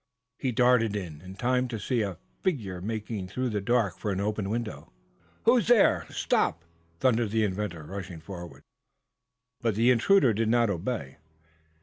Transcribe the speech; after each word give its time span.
He 0.39 0.51
darted 0.51 0.95
in, 0.95 1.21
in 1.21 1.35
time 1.35 1.67
to 1.67 1.77
see 1.79 2.01
a 2.01 2.17
figure 2.41 2.81
making 2.81 3.27
through 3.27 3.49
the 3.49 3.61
dark 3.61 3.99
for 3.99 4.09
an 4.09 4.19
open 4.19 4.49
window. 4.49 4.91
"Who's 5.43 5.67
there 5.67 5.99
Here! 6.05 6.11
Stop!" 6.11 6.65
thundered 6.99 7.29
the 7.29 7.43
inventor, 7.43 7.83
rushing 7.83 8.19
forward. 8.19 8.63
But 9.61 9.75
the 9.75 9.91
intruder 9.91 10.33
did 10.33 10.49
not 10.49 10.71
obey. 10.71 11.17